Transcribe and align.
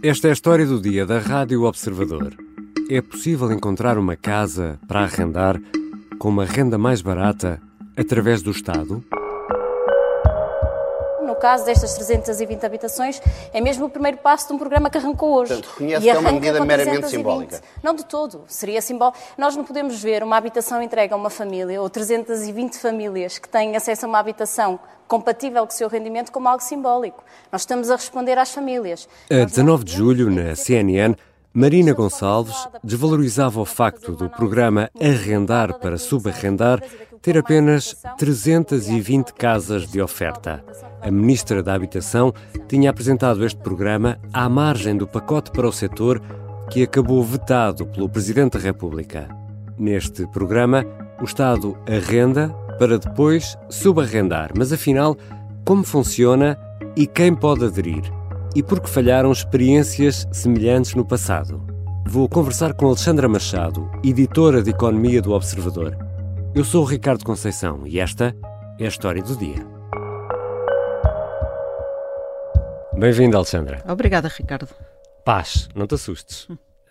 Esta 0.00 0.28
é 0.28 0.30
a 0.30 0.32
história 0.32 0.64
do 0.64 0.80
dia 0.80 1.04
da 1.04 1.18
Rádio 1.18 1.64
Observador. 1.64 2.32
É 2.88 3.02
possível 3.02 3.50
encontrar 3.50 3.98
uma 3.98 4.14
casa 4.14 4.78
para 4.86 5.00
arrendar 5.00 5.60
com 6.20 6.28
uma 6.28 6.44
renda 6.44 6.78
mais 6.78 7.02
barata 7.02 7.60
através 7.96 8.40
do 8.40 8.52
Estado? 8.52 9.02
No 11.38 11.42
caso 11.42 11.64
destas 11.64 11.94
320 11.94 12.66
habitações, 12.66 13.22
é 13.52 13.60
mesmo 13.60 13.86
o 13.86 13.88
primeiro 13.88 14.18
passo 14.18 14.48
de 14.48 14.54
um 14.54 14.58
programa 14.58 14.90
que 14.90 14.98
arrancou 14.98 15.34
hoje. 15.34 15.52
Portanto, 15.52 15.70
reconhece 15.70 16.02
que 16.02 16.10
é 16.10 16.18
uma 16.18 16.32
medida 16.32 16.64
meramente 16.64 17.08
simbólica. 17.08 17.60
Não 17.80 17.94
de 17.94 18.04
todo, 18.04 18.42
seria 18.48 18.82
simbólico. 18.82 19.16
Nós 19.38 19.54
não 19.54 19.62
podemos 19.62 20.02
ver 20.02 20.24
uma 20.24 20.36
habitação 20.36 20.82
entregue 20.82 21.14
a 21.14 21.16
uma 21.16 21.30
família 21.30 21.80
ou 21.80 21.88
320 21.88 22.78
famílias 22.78 23.38
que 23.38 23.48
têm 23.48 23.76
acesso 23.76 24.04
a 24.04 24.08
uma 24.08 24.18
habitação 24.18 24.80
compatível 25.06 25.64
com 25.64 25.72
o 25.72 25.76
seu 25.76 25.88
rendimento 25.88 26.32
como 26.32 26.48
algo 26.48 26.60
simbólico. 26.60 27.22
Nós 27.52 27.62
estamos 27.62 27.88
a 27.88 27.94
responder 27.94 28.36
às 28.36 28.50
famílias. 28.50 29.08
A 29.30 29.44
19 29.44 29.84
de 29.84 29.92
julho, 29.92 30.28
na 30.32 30.56
CNN, 30.56 31.14
Marina 31.54 31.92
Gonçalves 31.92 32.66
desvalorizava 32.82 33.60
o 33.60 33.64
facto 33.64 34.10
do 34.10 34.28
programa 34.28 34.90
Arrendar 35.00 35.78
para 35.78 35.98
Subarrendar 35.98 36.82
ter 37.22 37.38
apenas 37.38 37.96
320 38.16 39.32
casas 39.34 39.88
de 39.88 40.00
oferta. 40.00 40.64
A 41.00 41.10
Ministra 41.10 41.62
da 41.62 41.74
Habitação 41.74 42.32
tinha 42.68 42.90
apresentado 42.90 43.44
este 43.44 43.60
programa 43.60 44.18
à 44.32 44.48
margem 44.48 44.96
do 44.96 45.06
pacote 45.06 45.50
para 45.50 45.68
o 45.68 45.72
setor 45.72 46.20
que 46.70 46.82
acabou 46.82 47.22
vetado 47.22 47.86
pelo 47.86 48.08
Presidente 48.08 48.58
da 48.58 48.64
República. 48.64 49.28
Neste 49.78 50.26
programa, 50.26 50.84
o 51.20 51.24
Estado 51.24 51.76
arrenda 51.86 52.48
para 52.78 52.98
depois 52.98 53.56
subarrendar. 53.68 54.50
Mas 54.56 54.72
afinal, 54.72 55.16
como 55.64 55.84
funciona 55.84 56.58
e 56.96 57.06
quem 57.06 57.34
pode 57.34 57.64
aderir? 57.64 58.02
E 58.54 58.62
por 58.62 58.80
que 58.80 58.88
falharam 58.88 59.30
experiências 59.30 60.26
semelhantes 60.32 60.94
no 60.94 61.04
passado? 61.04 61.62
Vou 62.06 62.28
conversar 62.28 62.72
com 62.72 62.86
Alexandra 62.86 63.28
Machado, 63.28 63.90
editora 64.02 64.62
de 64.62 64.70
Economia 64.70 65.20
do 65.20 65.32
Observador. 65.32 65.96
Eu 66.54 66.64
sou 66.64 66.82
o 66.82 66.86
Ricardo 66.86 67.24
Conceição 67.24 67.86
e 67.86 68.00
esta 68.00 68.34
é 68.78 68.84
a 68.86 68.88
história 68.88 69.22
do 69.22 69.36
dia. 69.36 69.77
Bem-vinda, 72.98 73.36
Alexandra. 73.36 73.82
Obrigada, 73.88 74.28
Ricardo. 74.28 74.68
Paz, 75.24 75.68
não 75.74 75.86
te 75.86 75.94
assustes. 75.94 76.48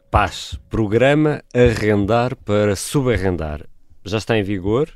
Paz, 0.10 0.58
programa 0.70 1.44
arrendar 1.54 2.36
para 2.36 2.76
subarrendar. 2.76 3.66
Já 4.06 4.18
está 4.18 4.38
em 4.38 4.44
vigor 4.44 4.92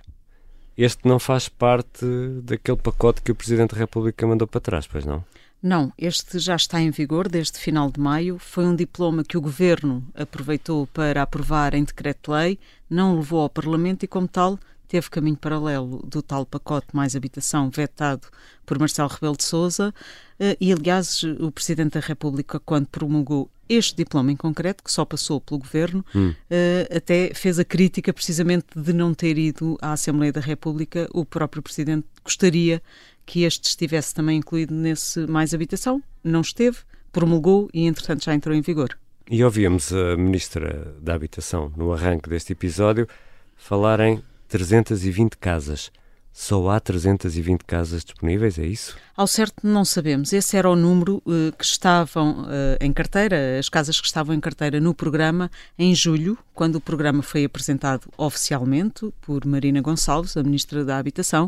este 0.78 1.08
não 1.08 1.20
faz 1.20 1.50
parte 1.50 2.06
daquele 2.44 2.78
pacote 2.78 3.22
que 3.22 3.31
o 3.31 3.36
Presidente 3.36 3.76
da 3.76 3.78
República 3.78 4.26
mandou 4.26 4.48
para 4.48 4.62
trás, 4.62 4.88
pois 4.88 5.06
não? 5.06 5.23
Não, 5.62 5.94
este 5.95 6.40
já 6.40 6.56
está 6.56 6.81
em 6.81 6.90
vigor 6.90 7.30
desde 7.30 7.59
final 7.59 7.92
de 7.92 8.00
maio. 8.00 8.40
Foi 8.40 8.66
um 8.66 8.75
diploma 8.75 9.23
que 9.23 9.38
o 9.38 9.42
Governo 9.42 10.03
aproveitou 10.16 10.88
para 10.88 11.22
aprovar 11.22 11.75
em 11.75 11.84
decreto-lei, 11.84 12.58
não 12.90 13.16
levou 13.16 13.42
ao 13.42 13.50
Parlamento 13.50 14.03
e, 14.03 14.08
como 14.08 14.28
tal, 14.28 14.58
teve 14.92 15.09
caminho 15.09 15.38
paralelo 15.38 16.06
do 16.06 16.22
tal 16.22 16.45
pacote 16.45 16.88
mais 16.92 17.16
habitação 17.16 17.70
vetado 17.70 18.28
por 18.66 18.78
Marcelo 18.78 19.08
Rebelo 19.08 19.38
de 19.38 19.45
Sousa 19.45 19.94
eh, 20.38 20.58
e, 20.59 20.73
aliás, 20.73 21.23
o 21.23 21.50
Presidente 21.50 21.94
da 21.94 22.02
República, 22.02 22.59
quando 22.59 22.88
promulgou 22.88 23.50
este 23.69 23.95
diploma 23.95 24.34
em 24.34 24.36
concreto, 24.36 24.84
que 24.84 24.92
só 24.92 25.06
passou 25.06 25.39
pelo 25.39 25.62
Governo, 25.62 26.06
hum. 26.14 26.34
Eh, 26.50 26.89
até 26.94 27.34
fez 27.34 27.58
a 27.58 27.64
crítica 27.64 28.12
precisamente 28.12 28.67
de 28.75 28.92
não 28.92 29.14
ter 29.14 29.38
ido 29.38 29.78
à 29.81 29.94
Assembleia 29.94 30.34
da 30.34 30.42
República. 30.42 31.08
O 31.14 31.23
próprio 31.23 31.64
Presidente 31.64 32.06
gostaria 32.22 32.84
que 33.25 33.44
este 33.44 33.69
estivesse 33.69 34.14
também 34.14 34.39
incluído 34.39 34.73
nesse 34.73 35.25
mais 35.25 35.53
habitação. 35.53 36.03
Não 36.22 36.42
esteve, 36.42 36.80
promulgou 37.14 37.69
e, 37.73 37.86
entretanto, 37.86 38.25
já 38.25 38.36
entrou 38.36 38.53
em 38.53 38.62
vigor. 38.62 38.97
E 39.30 39.42
ouvimos 39.42 39.94
a 39.94 40.17
Ministra 40.17 40.94
da 41.00 41.14
Habitação, 41.14 41.72
no 41.78 41.94
arranque 41.94 42.30
deste 42.30 42.52
episódio, 42.52 43.08
falar 43.56 44.02
em 44.02 44.22
320 44.51 45.38
casas. 45.38 45.89
Só 46.34 46.69
há 46.69 46.79
320 46.79 47.63
casas 47.63 48.06
disponíveis, 48.06 48.57
é 48.57 48.66
isso? 48.66 48.97
Ao 49.16 49.28
certo 49.28 49.67
não 49.67 49.84
sabemos. 49.84 50.31
Esse 50.31 50.56
era 50.56 50.69
o 50.69 50.75
número 50.75 51.22
uh, 51.25 51.51
que 51.57 51.63
estavam 51.63 52.44
uh, 52.44 52.47
em 52.79 52.91
carteira, 52.91 53.59
as 53.59 53.67
casas 53.67 54.00
que 54.00 54.07
estavam 54.07 54.34
em 54.34 54.40
carteira 54.40 54.79
no 54.79 54.94
programa 54.94 55.51
em 55.78 55.94
julho, 55.94 56.38
quando 56.53 56.75
o 56.75 56.81
programa 56.81 57.22
foi 57.22 57.44
apresentado 57.44 58.09
oficialmente 58.17 59.13
por 59.22 59.45
Marina 59.45 59.81
Gonçalves, 59.81 60.38
a 60.38 60.44
Ministra 60.44 60.85
da 60.85 60.97
Habitação. 60.97 61.45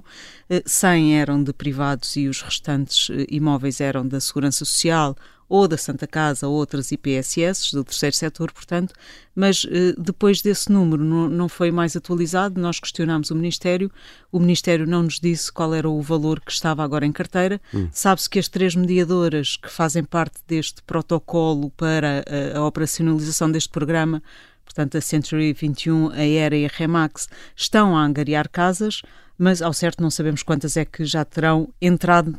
Uh, 0.49 0.55
eh, 0.55 0.63
100 0.65 1.17
eram 1.17 1.43
de 1.43 1.53
privados 1.53 2.15
e 2.17 2.27
os 2.27 2.41
restantes 2.41 3.09
imóveis 3.29 3.79
eram 3.79 4.05
da 4.05 4.19
Segurança 4.19 4.65
Social 4.65 5.15
ou 5.47 5.67
da 5.67 5.77
Santa 5.77 6.07
Casa 6.07 6.47
ou 6.47 6.53
outras 6.55 6.91
IPSS 6.91 7.71
do 7.73 7.83
terceiro 7.83 8.15
setor, 8.15 8.51
portanto, 8.51 8.93
mas 9.35 9.65
eh, 9.69 9.93
depois 9.97 10.41
desse 10.41 10.71
número 10.71 11.03
não, 11.03 11.29
não 11.29 11.49
foi 11.49 11.71
mais 11.71 11.95
atualizado, 11.95 12.59
nós 12.59 12.79
questionámos 12.79 13.31
o 13.31 13.35
Ministério, 13.35 13.91
o 14.31 14.39
Ministério 14.39 14.87
não 14.87 15.03
nos 15.03 15.19
disse 15.19 15.51
qual 15.51 15.73
era 15.73 15.89
o 15.89 16.01
valor 16.01 16.39
que 16.39 16.51
estava 16.51 16.83
agora 16.83 17.05
em 17.05 17.11
carteira. 17.11 17.61
Hum. 17.73 17.87
Sabe-se 17.91 18.29
que 18.29 18.39
as 18.39 18.47
três 18.47 18.75
mediadoras 18.75 19.57
que 19.57 19.69
fazem 19.69 20.03
parte 20.03 20.39
deste 20.47 20.81
protocolo 20.83 21.69
para 21.71 22.23
a, 22.53 22.57
a 22.57 22.65
operacionalização 22.65 23.51
deste 23.51 23.69
programa 23.69 24.21
portanto 24.65 24.97
a 24.97 25.01
Century 25.01 25.53
21, 25.53 26.11
a 26.11 26.25
ERA 26.25 26.55
e 26.55 26.65
a 26.65 26.69
Remax, 26.69 27.27
estão 27.55 27.95
a 27.95 28.03
angariar 28.03 28.49
casas, 28.49 29.01
mas 29.37 29.61
ao 29.61 29.73
certo 29.73 30.01
não 30.01 30.09
sabemos 30.09 30.41
quantas 30.41 30.77
é 30.77 30.85
que 30.85 31.05
já 31.05 31.23
terão 31.23 31.69
entrado 31.81 32.37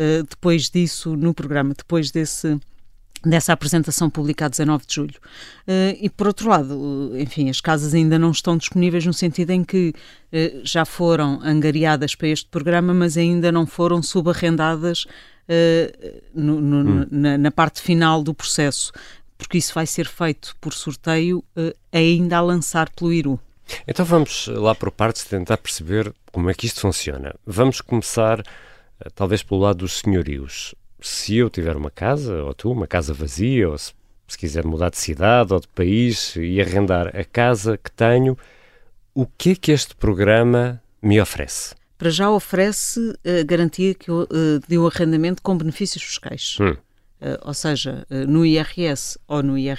eh, 0.00 0.22
depois 0.22 0.70
disso 0.70 1.14
no 1.14 1.34
programa, 1.34 1.74
depois 1.76 2.10
desse 2.10 2.58
dessa 3.22 3.52
apresentação 3.52 4.08
publicada 4.08 4.48
19 4.48 4.86
de 4.86 4.94
julho. 4.94 5.16
Uh, 5.68 5.92
e 6.00 6.08
por 6.08 6.26
outro 6.26 6.48
lado, 6.48 7.12
enfim, 7.16 7.50
as 7.50 7.60
casas 7.60 7.92
ainda 7.92 8.18
não 8.18 8.30
estão 8.30 8.56
disponíveis 8.56 9.04
no 9.04 9.12
sentido 9.12 9.50
em 9.50 9.62
que 9.62 9.90
uh, 10.32 10.60
já 10.64 10.86
foram 10.86 11.38
angariadas 11.42 12.14
para 12.14 12.28
este 12.28 12.48
programa, 12.48 12.94
mas 12.94 13.18
ainda 13.18 13.52
não 13.52 13.66
foram 13.66 14.02
subarrendadas 14.02 15.04
uh, 15.04 16.22
no, 16.34 16.62
no, 16.62 17.02
hum. 17.02 17.06
na, 17.10 17.36
na, 17.36 17.50
parte 17.50 17.82
final 17.82 18.22
do 18.22 18.32
processo, 18.32 18.90
porque 19.36 19.58
isso 19.58 19.74
vai 19.74 19.86
ser 19.86 20.06
feito 20.06 20.56
por 20.58 20.72
sorteio 20.72 21.44
ainda 21.92 22.38
a 22.38 22.40
lançar 22.40 22.88
pelo 22.88 23.12
IRU. 23.12 23.38
Então 23.86 24.06
vamos 24.06 24.48
lá 24.48 24.74
por 24.74 24.90
partes 24.90 25.24
tentar 25.24 25.58
perceber 25.58 26.10
como 26.32 26.48
é 26.48 26.54
que 26.54 26.64
isto 26.64 26.80
funciona. 26.80 27.34
Vamos 27.46 27.82
começar 27.82 28.42
talvez 29.14 29.42
pelo 29.42 29.60
lado 29.60 29.78
dos 29.78 30.00
senhorios. 30.00 30.74
Se 31.00 31.36
eu 31.36 31.48
tiver 31.48 31.76
uma 31.76 31.90
casa, 31.90 32.42
ou 32.42 32.54
tu, 32.54 32.70
uma 32.70 32.86
casa 32.86 33.14
vazia, 33.14 33.68
ou 33.68 33.78
se, 33.78 33.92
se 34.28 34.38
quiser 34.38 34.64
mudar 34.64 34.90
de 34.90 34.98
cidade 34.98 35.52
ou 35.52 35.60
de 35.60 35.68
país 35.68 36.36
e 36.36 36.60
arrendar 36.60 37.08
a 37.16 37.24
casa 37.24 37.78
que 37.78 37.90
tenho, 37.90 38.36
o 39.14 39.26
que 39.26 39.50
é 39.50 39.54
que 39.54 39.72
este 39.72 39.94
programa 39.94 40.82
me 41.02 41.20
oferece? 41.20 41.74
Para 41.98 42.10
já 42.10 42.30
oferece 42.30 43.14
a 43.24 43.42
garantia 43.44 43.94
que 43.94 44.10
eu, 44.10 44.22
eh, 44.22 44.60
de 44.66 44.78
um 44.78 44.86
arrendamento 44.86 45.42
com 45.42 45.56
benefícios 45.56 46.02
fiscais. 46.02 46.56
Hum. 46.60 46.76
Uh, 47.20 47.36
ou 47.42 47.52
seja, 47.52 48.06
uh, 48.10 48.26
no 48.26 48.46
IRS 48.46 49.18
ou 49.28 49.42
no, 49.42 49.58
IR, 49.58 49.78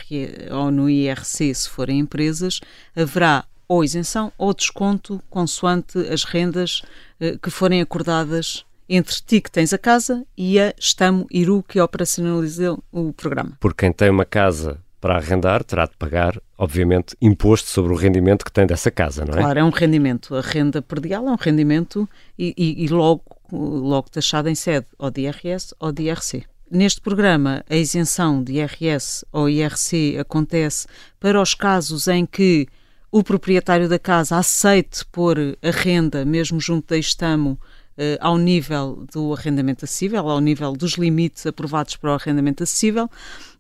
ou 0.52 0.70
no 0.70 0.88
IRC, 0.88 1.56
se 1.56 1.68
forem 1.68 1.98
empresas, 1.98 2.60
haverá 2.96 3.46
ou 3.68 3.84
isenção 3.84 4.32
ou 4.38 4.54
desconto 4.54 5.20
consoante 5.28 5.98
as 5.98 6.24
rendas 6.24 6.84
uh, 7.20 7.40
que 7.40 7.50
forem 7.50 7.82
acordadas 7.82 8.64
entre 8.94 9.16
ti 9.26 9.40
que 9.40 9.50
tens 9.50 9.72
a 9.72 9.78
casa 9.78 10.26
e 10.38 10.60
a 10.60 10.74
Estamo 10.78 11.26
Iru 11.32 11.64
que 11.64 11.80
operacionalizou 11.80 12.84
o 12.92 13.14
programa. 13.14 13.58
Por 13.58 13.74
quem 13.74 13.94
tem 13.94 14.10
uma 14.10 14.26
casa 14.26 14.80
para 15.00 15.16
arrendar 15.16 15.64
terá 15.64 15.86
de 15.86 15.96
pagar, 15.98 16.40
obviamente, 16.58 17.16
imposto 17.22 17.70
sobre 17.70 17.94
o 17.94 17.96
rendimento 17.96 18.44
que 18.44 18.52
tem 18.52 18.68
dessa 18.68 18.92
casa, 18.92 19.24
não 19.24 19.34
é? 19.34 19.38
Claro, 19.38 19.60
é 19.60 19.64
um 19.64 19.70
rendimento. 19.70 20.36
A 20.36 20.42
renda 20.42 20.82
perdial 20.82 21.26
é 21.28 21.32
um 21.32 21.38
rendimento 21.38 22.08
e, 22.38 22.54
e, 22.58 22.84
e 22.84 22.88
logo, 22.90 23.24
logo 23.52 24.10
taxado 24.12 24.50
em 24.50 24.56
sede 24.56 24.88
ou 25.00 25.10
de 25.10 25.22
IRS 25.22 25.74
ou 25.80 25.92
de 25.94 26.04
IRC. 26.04 26.44
Neste 26.70 27.00
programa, 27.00 27.64
a 27.70 27.76
isenção 27.76 28.44
de 28.44 28.54
IRS 28.54 29.26
ou 29.32 29.50
IRC 29.50 30.18
acontece 30.20 30.86
para 31.20 31.42
os 31.42 31.54
casos 31.54 32.10
em 32.10 32.26
que 32.26 32.68
o 33.12 33.24
proprietário 33.24 33.90
da 33.90 34.00
casa 34.00 34.38
aceite 34.38 35.06
pôr 35.12 35.38
a 35.62 35.72
renda, 35.72 36.24
mesmo 36.24 36.60
junto 36.60 36.90
da 36.90 36.98
Estamo, 36.98 37.60
uh, 37.98 38.18
ao 38.20 38.38
nível 38.38 39.06
do 39.12 39.34
arrendamento 39.34 39.86
acessível, 39.86 40.28
ao 40.30 40.40
nível 40.40 40.74
dos 40.74 40.94
limites 40.94 41.46
aprovados 41.46 41.96
para 41.96 42.12
o 42.12 42.14
arrendamento 42.14 42.64
acessível, 42.64 43.10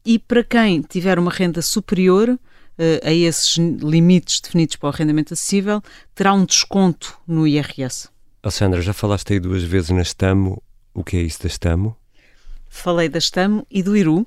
e 0.05 0.17
para 0.17 0.43
quem 0.43 0.81
tiver 0.81 1.19
uma 1.19 1.31
renda 1.31 1.61
superior 1.61 2.29
uh, 2.29 2.39
a 3.03 3.11
esses 3.11 3.57
limites 3.57 4.39
definidos 4.39 4.75
para 4.75 4.87
o 4.87 4.89
arrendamento 4.91 5.33
acessível, 5.33 5.81
terá 6.15 6.33
um 6.33 6.45
desconto 6.45 7.17
no 7.27 7.47
IRS. 7.47 8.09
Alexandra, 8.43 8.81
já 8.81 8.93
falaste 8.93 9.33
aí 9.33 9.39
duas 9.39 9.63
vezes 9.63 9.91
na 9.91 10.01
Estamo. 10.01 10.61
O 10.93 11.03
que 11.03 11.17
é 11.17 11.21
isso 11.21 11.41
da 11.43 11.47
Estamo? 11.47 11.95
Falei 12.67 13.07
da 13.07 13.19
Estamo 13.19 13.65
e 13.69 13.83
do 13.83 13.95
Iru. 13.95 14.25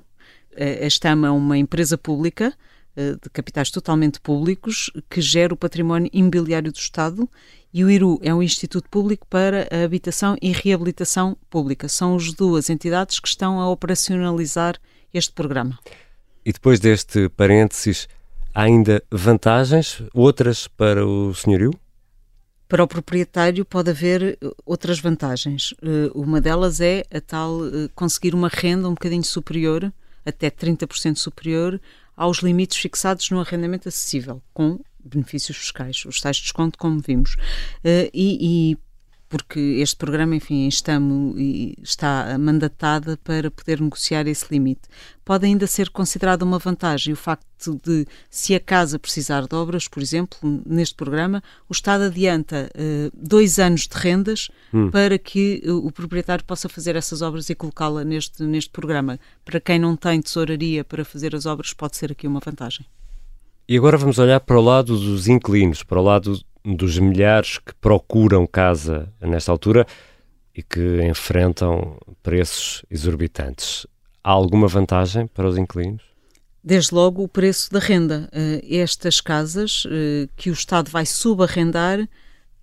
A 0.57 0.85
Estamo 0.85 1.25
é 1.25 1.31
uma 1.31 1.57
empresa 1.57 1.97
pública 1.97 2.53
de 2.95 3.29
capitais 3.29 3.69
totalmente 3.69 4.19
públicos 4.21 4.89
que 5.09 5.21
gera 5.21 5.53
o 5.53 5.57
património 5.57 6.09
imobiliário 6.13 6.71
do 6.71 6.77
Estado 6.77 7.29
e 7.73 7.83
o 7.83 7.89
IRU 7.89 8.17
é 8.23 8.33
um 8.33 8.41
Instituto 8.41 8.89
Público 8.89 9.27
para 9.29 9.67
a 9.69 9.83
Habitação 9.83 10.37
e 10.41 10.53
Reabilitação 10.53 11.35
Pública. 11.49 11.89
São 11.89 12.15
as 12.15 12.31
duas 12.31 12.69
entidades 12.69 13.19
que 13.19 13.27
estão 13.27 13.59
a 13.59 13.69
operacionalizar 13.69 14.77
este 15.13 15.33
programa. 15.33 15.77
E 16.45 16.53
depois 16.53 16.79
deste 16.79 17.27
parênteses, 17.27 18.07
há 18.53 18.61
ainda 18.61 19.03
vantagens, 19.11 20.01
outras 20.13 20.69
para 20.69 21.05
o 21.05 21.33
senhorio? 21.33 21.73
Para 22.69 22.81
o 22.81 22.87
proprietário 22.87 23.65
pode 23.65 23.89
haver 23.89 24.23
eh, 24.23 24.37
outras 24.65 24.99
vantagens. 25.01 25.73
Uh, 25.73 26.11
uma 26.15 26.39
delas 26.39 26.79
é 26.79 27.03
a 27.13 27.19
tal 27.19 27.59
conseguir 27.93 28.33
uma 28.33 28.47
renda 28.47 28.87
um 28.87 28.93
bocadinho 28.93 29.23
superior, 29.23 29.91
até 30.25 30.49
30% 30.49 31.17
superior, 31.17 31.81
aos 32.15 32.39
limites 32.39 32.77
fixados 32.77 33.29
no 33.29 33.39
arrendamento 33.39 33.87
acessível, 33.89 34.41
com 34.53 34.79
benefícios 35.03 35.57
fiscais, 35.57 36.03
os 36.05 36.19
tais 36.19 36.37
de 36.37 36.43
desconto, 36.43 36.77
como 36.77 36.99
vimos. 36.99 37.35
Uh, 37.83 38.09
e, 38.13 38.71
e 38.71 38.77
porque 39.27 39.59
este 39.59 39.95
programa, 39.95 40.35
enfim, 40.35 40.67
estamos, 40.67 41.35
está 41.81 42.37
mandatada 42.37 43.17
para 43.23 43.49
poder 43.49 43.81
negociar 43.81 44.27
esse 44.27 44.45
limite. 44.51 44.83
Pode 45.23 45.45
ainda 45.45 45.65
ser 45.65 45.89
considerada 45.89 46.45
uma 46.45 46.59
vantagem 46.59 47.13
o 47.13 47.17
facto 47.17 47.79
de, 47.83 48.05
se 48.29 48.53
a 48.53 48.59
casa 48.59 48.99
precisar 48.99 49.47
de 49.47 49.55
obras, 49.55 49.87
por 49.87 50.01
exemplo, 50.01 50.37
neste 50.65 50.93
programa, 50.95 51.41
o 51.67 51.73
Estado 51.73 52.03
adianta 52.03 52.69
uh, 52.75 53.11
dois 53.13 53.57
anos 53.57 53.87
de 53.87 53.97
rendas 53.97 54.49
hum. 54.73 54.91
para 54.91 55.17
que 55.17 55.63
o 55.65 55.91
proprietário 55.91 56.45
possa 56.45 56.69
fazer 56.69 56.95
essas 56.95 57.21
obras 57.21 57.49
e 57.49 57.55
colocá-la 57.55 58.03
neste, 58.03 58.43
neste 58.43 58.69
programa. 58.69 59.19
Para 59.43 59.59
quem 59.59 59.79
não 59.79 59.95
tem 59.95 60.21
tesouraria 60.21 60.83
para 60.83 61.03
fazer 61.03 61.35
as 61.35 61.45
obras, 61.45 61.73
pode 61.73 61.97
ser 61.97 62.11
aqui 62.11 62.27
uma 62.27 62.39
vantagem. 62.39 62.85
E 63.67 63.75
agora 63.75 63.97
vamos 63.97 64.19
olhar 64.19 64.39
para 64.41 64.59
o 64.59 64.61
lado 64.61 64.95
dos 64.95 65.27
inquilinos, 65.27 65.81
para 65.81 65.99
o 65.99 66.03
lado 66.03 66.39
dos 66.63 66.99
milhares 66.99 67.57
que 67.57 67.73
procuram 67.81 68.45
casa 68.45 69.11
nesta 69.19 69.51
altura 69.51 69.87
e 70.55 70.61
que 70.61 71.01
enfrentam 71.01 71.97
preços 72.21 72.85
exorbitantes. 72.91 73.87
Há 74.23 74.29
alguma 74.29 74.67
vantagem 74.67 75.25
para 75.25 75.47
os 75.47 75.57
inquilinos? 75.57 76.03
Desde 76.63 76.93
logo 76.93 77.23
o 77.23 77.27
preço 77.27 77.71
da 77.71 77.79
renda. 77.79 78.29
Uh, 78.31 78.63
estas 78.69 79.19
casas 79.19 79.83
uh, 79.85 80.29
que 80.35 80.51
o 80.51 80.53
Estado 80.53 80.91
vai 80.91 81.05
subarrendar 81.05 82.07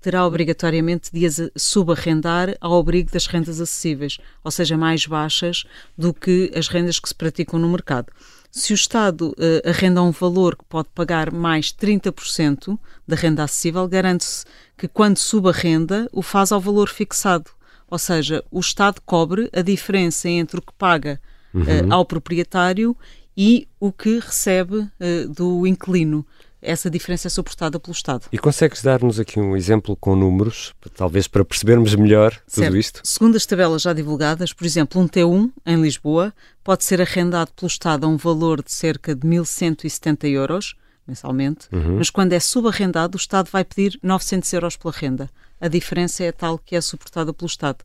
terá 0.01 0.25
obrigatoriamente 0.25 1.11
de 1.13 1.29
subarrendar 1.57 2.57
ao 2.61 2.79
abrigo 2.79 3.11
das 3.11 3.27
rendas 3.27 3.61
acessíveis, 3.61 4.19
ou 4.43 4.51
seja, 4.51 4.77
mais 4.77 5.07
baixas 5.07 5.65
do 5.97 6.13
que 6.13 6.51
as 6.55 6.69
rendas 6.69 6.99
que 6.99 7.09
se 7.09 7.15
praticam 7.15 7.59
no 7.59 7.69
mercado. 7.69 8.13
Se 8.55 8.75
o 8.75 8.77
Estado 8.77 9.31
uh, 9.31 9.69
arrenda 9.69 10.03
um 10.03 10.11
valor 10.11 10.55
que 10.57 10.65
pode 10.67 10.91
pagar 10.95 11.33
mais 11.33 11.73
30% 11.73 12.79
da 13.09 13.17
renda 13.17 13.43
acessível, 13.43 13.89
garante-se 13.89 14.45
que 14.77 14.87
quando 14.87 15.17
suba 15.17 15.49
a 15.49 15.55
renda, 15.55 16.07
o 16.13 16.21
faz 16.21 16.53
ao 16.53 16.61
valor 16.61 16.91
fixado. 16.91 17.51
Ou 17.91 17.99
seja, 17.99 18.45
o 18.51 18.61
Estado 18.61 19.01
cobre 19.07 19.49
a 19.55 19.63
diferença 19.63 20.29
entre 20.29 20.59
o 20.59 20.63
que 20.63 20.73
paga 20.75 21.19
uhum. 21.55 21.63
uh, 21.63 21.95
ao 21.95 22.05
proprietário 22.05 22.95
e 23.35 23.67
o 23.81 23.91
que 23.91 24.19
recebe 24.19 24.77
uh, 24.77 25.29
do 25.35 25.67
inquilino 25.67 26.27
essa 26.63 26.89
diferença 26.89 27.27
é 27.27 27.31
suportada 27.31 27.79
pelo 27.81 27.93
Estado. 27.93 28.27
E 28.33 28.39
consegues 28.39 28.83
dar-nos 28.83 29.19
aqui 29.19 29.41
um 29.41 29.57
exemplo 29.57 29.97
com 29.97 30.15
números, 30.15 30.73
talvez 30.95 31.27
para 31.27 31.45
percebermos 31.45 31.95
melhor 31.95 32.33
certo. 32.47 32.69
tudo 32.69 32.79
isto? 32.79 33.01
Segundo 33.05 33.37
as 33.37 33.45
tabelas 33.45 33.83
já 33.83 33.93
divulgadas, 33.93 34.53
por 34.53 34.65
exemplo, 34.65 35.01
um 35.01 35.09
T1 35.09 35.51
em 35.67 35.83
Lisboa 35.83 36.33
pode 36.63 36.85
ser 36.85 37.01
arrendado 37.01 37.53
pelo 37.53 37.67
Estado 37.67 38.05
a 38.05 38.09
um 38.09 38.17
valor 38.17 38.63
de 38.63 38.73
cerca 38.73 39.15
de 39.15 39.27
1.170 39.27 40.29
euros 40.31 40.77
mensalmente, 41.07 41.67
uhum. 41.73 41.99
mas 41.99 42.11
quando 42.11 42.33
é 42.33 42.39
subarrendado, 42.39 43.17
o 43.17 43.21
Estado 43.21 43.51
vai 43.51 43.65
pedir 43.65 43.99
900 44.03 44.53
euros 44.53 44.77
pela 44.77 44.95
renda. 44.95 45.29
A 45.61 45.69
diferença 45.69 46.23
é 46.23 46.31
tal 46.31 46.57
que 46.59 46.77
é 46.77 46.81
suportada 46.81 47.33
pelo 47.33 47.49
Estado. 47.49 47.79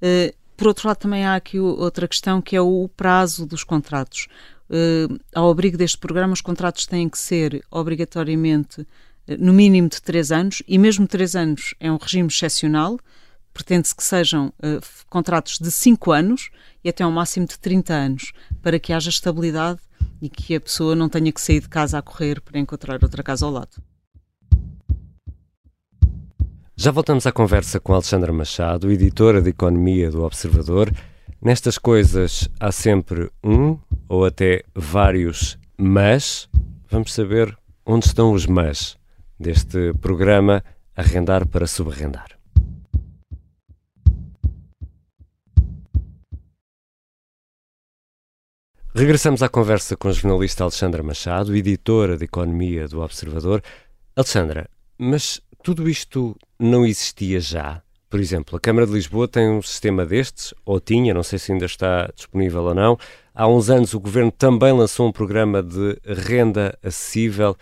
Uh, 0.00 0.32
por 0.56 0.68
outro 0.68 0.88
lado, 0.88 0.98
também 0.98 1.24
há 1.24 1.36
aqui 1.36 1.58
outra 1.58 2.06
questão 2.06 2.40
que 2.42 2.54
é 2.54 2.60
o 2.60 2.88
prazo 2.96 3.46
dos 3.46 3.64
contratos. 3.64 4.28
Uh, 4.70 5.18
ao 5.34 5.50
abrigo 5.50 5.76
deste 5.76 5.98
programa, 5.98 6.32
os 6.32 6.40
contratos 6.40 6.86
têm 6.86 7.08
que 7.08 7.18
ser 7.18 7.60
obrigatoriamente 7.68 8.82
uh, 8.82 8.86
no 9.36 9.52
mínimo 9.52 9.88
de 9.88 10.00
três 10.00 10.30
anos, 10.30 10.62
e 10.68 10.78
mesmo 10.78 11.08
três 11.08 11.34
anos 11.34 11.74
é 11.80 11.90
um 11.90 11.96
regime 11.96 12.28
excepcional, 12.28 12.96
pretende-se 13.52 13.96
que 13.96 14.04
sejam 14.04 14.52
uh, 14.58 14.80
contratos 15.08 15.58
de 15.58 15.72
cinco 15.72 16.12
anos 16.12 16.50
e 16.84 16.88
até 16.88 17.04
um 17.04 17.10
máximo 17.10 17.46
de 17.46 17.58
30 17.58 17.92
anos, 17.92 18.32
para 18.62 18.78
que 18.78 18.92
haja 18.92 19.10
estabilidade 19.10 19.80
e 20.22 20.28
que 20.28 20.54
a 20.54 20.60
pessoa 20.60 20.94
não 20.94 21.08
tenha 21.08 21.32
que 21.32 21.40
sair 21.40 21.60
de 21.60 21.68
casa 21.68 21.98
a 21.98 22.02
correr 22.02 22.40
para 22.40 22.58
encontrar 22.58 23.02
outra 23.02 23.24
casa 23.24 23.44
ao 23.44 23.50
lado. 23.50 23.82
Já 26.76 26.92
voltamos 26.92 27.26
à 27.26 27.32
conversa 27.32 27.80
com 27.80 27.92
Alexandra 27.92 28.32
Machado, 28.32 28.90
editora 28.90 29.42
de 29.42 29.50
Economia 29.50 30.10
do 30.10 30.22
Observador. 30.22 30.90
Nestas 31.42 31.76
coisas 31.76 32.48
há 32.58 32.70
sempre 32.70 33.30
um 33.42 33.76
ou 34.10 34.24
até 34.24 34.64
vários 34.74 35.56
mas. 35.78 36.48
Vamos 36.90 37.14
saber 37.14 37.56
onde 37.86 38.06
estão 38.06 38.32
os 38.32 38.44
mas 38.44 38.98
deste 39.38 39.94
programa 40.00 40.64
Arrendar 40.96 41.46
para 41.46 41.68
Subarrendar. 41.68 42.36
Regressamos 48.92 49.40
à 49.40 49.48
conversa 49.48 49.96
com 49.96 50.08
a 50.08 50.12
jornalista 50.12 50.64
Alexandra 50.64 51.00
Machado, 51.00 51.54
editora 51.54 52.16
de 52.18 52.24
Economia 52.24 52.88
do 52.88 53.00
Observador. 53.00 53.62
Alexandra, 54.16 54.68
mas 54.98 55.40
tudo 55.62 55.88
isto 55.88 56.36
não 56.58 56.84
existia 56.84 57.40
já? 57.40 57.80
Por 58.10 58.18
exemplo, 58.18 58.56
a 58.56 58.60
Câmara 58.60 58.88
de 58.88 58.92
Lisboa 58.92 59.28
tem 59.28 59.48
um 59.48 59.62
sistema 59.62 60.04
destes, 60.04 60.52
ou 60.66 60.80
tinha, 60.80 61.14
não 61.14 61.22
sei 61.22 61.38
se 61.38 61.52
ainda 61.52 61.66
está 61.66 62.10
disponível 62.12 62.64
ou 62.64 62.74
não. 62.74 62.98
Há 63.34 63.46
uns 63.46 63.70
anos 63.70 63.94
o 63.94 64.00
governo 64.00 64.30
também 64.30 64.72
lançou 64.72 65.08
um 65.08 65.12
programa 65.12 65.62
de 65.62 65.98
renda 66.04 66.76
acessível. 66.82 67.56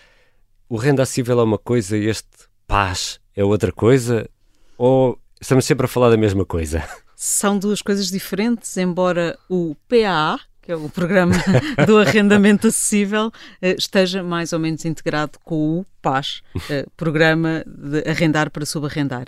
O 0.68 0.76
renda 0.76 1.02
acessível 1.02 1.38
é 1.40 1.42
uma 1.44 1.58
coisa 1.58 1.96
e 1.96 2.06
este 2.06 2.28
paz 2.66 3.20
é 3.36 3.44
outra 3.44 3.70
coisa? 3.70 4.28
Ou 4.76 5.18
estamos 5.40 5.64
sempre 5.64 5.84
a 5.84 5.88
falar 5.88 6.10
da 6.10 6.16
mesma 6.16 6.44
coisa? 6.44 6.82
São 7.14 7.58
duas 7.58 7.82
coisas 7.82 8.08
diferentes, 8.08 8.76
embora 8.76 9.38
o 9.48 9.74
PAA, 9.88 10.40
que 10.62 10.72
é 10.72 10.76
o 10.76 10.88
Programa 10.88 11.34
do 11.86 11.98
Arrendamento 11.98 12.66
Acessível, 12.66 13.30
eh, 13.60 13.74
esteja 13.78 14.22
mais 14.22 14.52
ou 14.52 14.58
menos 14.58 14.84
integrado 14.84 15.38
com 15.44 15.80
o 15.80 15.86
PAS, 16.02 16.42
eh, 16.68 16.86
Programa 16.96 17.64
de 17.66 18.08
Arrendar 18.08 18.50
para 18.50 18.66
Subarrendar. 18.66 19.26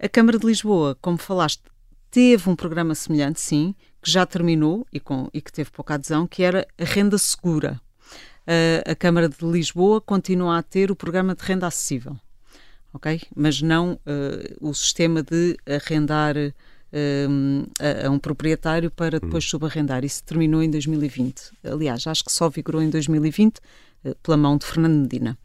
A 0.00 0.08
Câmara 0.08 0.38
de 0.38 0.46
Lisboa, 0.46 0.96
como 1.00 1.18
falaste, 1.18 1.62
teve 2.10 2.48
um 2.48 2.56
programa 2.56 2.94
semelhante, 2.94 3.40
sim, 3.40 3.74
que 4.02 4.10
já 4.10 4.24
terminou 4.24 4.86
e, 4.92 5.00
com, 5.00 5.28
e 5.32 5.40
que 5.40 5.52
teve 5.52 5.70
pouca 5.70 5.94
adesão, 5.94 6.26
que 6.26 6.42
era 6.42 6.66
a 6.78 6.84
renda 6.84 7.18
segura. 7.18 7.80
Uh, 8.46 8.90
a 8.90 8.94
Câmara 8.94 9.28
de 9.28 9.44
Lisboa 9.44 10.00
continua 10.00 10.58
a 10.58 10.62
ter 10.62 10.90
o 10.90 10.96
programa 10.96 11.34
de 11.34 11.42
renda 11.42 11.66
acessível, 11.66 12.16
ok? 12.94 13.20
Mas 13.36 13.60
não 13.60 13.92
uh, 13.92 14.56
o 14.66 14.72
sistema 14.72 15.22
de 15.22 15.54
arrendar 15.66 16.34
uh, 16.36 17.70
a, 17.78 18.06
a, 18.06 18.10
um 18.10 18.18
proprietário 18.18 18.90
para 18.90 19.20
depois 19.20 19.44
hum. 19.44 19.48
subarrendar. 19.48 20.02
Isso 20.02 20.24
terminou 20.24 20.62
em 20.62 20.70
2020. 20.70 21.52
Aliás, 21.62 22.06
acho 22.06 22.24
que 22.24 22.32
só 22.32 22.48
vigorou 22.48 22.80
em 22.80 22.88
2020 22.88 23.60
pela 24.22 24.36
mão 24.36 24.56
de 24.56 24.64
Fernando 24.64 25.02
Medina. 25.02 25.36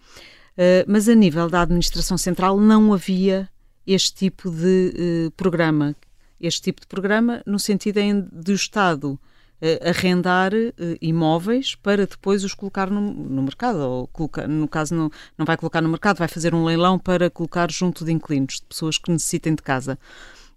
mas 0.88 1.10
a 1.10 1.16
nível 1.16 1.50
da 1.50 1.64
administração 1.64 2.18
central 2.18 2.58
não 2.58 2.94
havia 2.94 3.50
este 3.86 4.14
tipo 4.14 4.50
de 4.50 4.94
uh, 5.28 5.32
programa. 5.32 5.96
Este 6.44 6.62
tipo 6.62 6.82
de 6.82 6.88
programa 6.88 7.42
no 7.46 7.58
sentido 7.58 8.02
de 8.34 8.52
o 8.52 8.56
Estado 8.56 9.12
uh, 9.14 9.90
arrendar 9.90 10.54
uh, 10.54 10.74
imóveis 11.02 11.74
para 11.76 12.06
depois 12.06 12.44
os 12.44 12.54
colocar 12.54 12.90
no, 12.90 13.00
no 13.00 13.44
mercado, 13.44 13.80
ou 13.80 14.08
colocar, 14.08 14.46
no 14.46 14.68
caso 14.68 14.94
não, 14.94 15.10
não 15.38 15.46
vai 15.46 15.56
colocar 15.56 15.82
no 15.82 15.88
mercado, 15.88 16.18
vai 16.18 16.28
fazer 16.28 16.54
um 16.54 16.66
leilão 16.66 17.00
para 17.00 17.30
colocar 17.30 17.72
junto 17.72 18.04
de 18.04 18.12
inquilinos, 18.12 18.56
de 18.56 18.64
pessoas 18.64 18.98
que 18.98 19.10
necessitem 19.10 19.56
de 19.56 19.64
casa. 19.64 19.98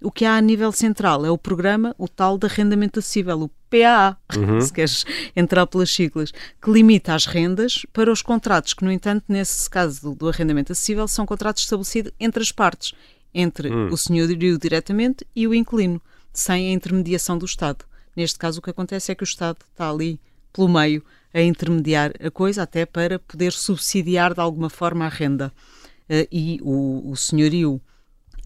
O 0.02 0.10
que 0.10 0.24
há 0.24 0.36
a 0.36 0.40
nível 0.40 0.72
central 0.72 1.24
é 1.24 1.30
o 1.30 1.38
programa, 1.38 1.94
o 1.96 2.08
tal 2.08 2.36
de 2.36 2.46
arrendamento 2.46 2.98
acessível, 2.98 3.42
o 3.42 3.50
PAA, 3.70 4.16
uhum. 4.36 4.60
se 4.60 4.72
queres 4.72 5.04
entrar 5.34 5.66
pelas 5.68 5.90
siglas, 5.90 6.32
que 6.60 6.70
limita 6.70 7.14
as 7.14 7.26
rendas 7.26 7.86
para 7.92 8.12
os 8.12 8.22
contratos 8.22 8.74
que, 8.74 8.84
no 8.84 8.90
entanto, 8.90 9.24
nesse 9.28 9.70
caso 9.70 10.02
do, 10.02 10.14
do 10.14 10.28
arrendamento 10.28 10.72
acessível, 10.72 11.06
são 11.08 11.24
contratos 11.24 11.62
estabelecidos 11.62 12.12
entre 12.18 12.42
as 12.42 12.52
partes 12.52 12.92
entre 13.36 13.70
hum. 13.70 13.88
o 13.88 13.96
senhorio 13.96 14.58
diretamente 14.58 15.26
e 15.36 15.46
o 15.46 15.54
inquilino, 15.54 16.00
sem 16.32 16.70
a 16.70 16.72
intermediação 16.72 17.36
do 17.36 17.44
Estado. 17.44 17.84
Neste 18.16 18.38
caso, 18.38 18.58
o 18.58 18.62
que 18.62 18.70
acontece 18.70 19.12
é 19.12 19.14
que 19.14 19.22
o 19.22 19.24
Estado 19.24 19.58
está 19.70 19.90
ali 19.90 20.18
pelo 20.52 20.68
meio 20.68 21.04
a 21.34 21.42
intermediar 21.42 22.12
a 22.18 22.30
coisa, 22.30 22.62
até 22.62 22.86
para 22.86 23.18
poder 23.18 23.52
subsidiar 23.52 24.32
de 24.32 24.40
alguma 24.40 24.70
forma 24.70 25.04
a 25.04 25.08
renda. 25.08 25.52
Uh, 26.08 26.26
e 26.32 26.58
o, 26.62 27.10
o 27.10 27.16
senhorio 27.16 27.80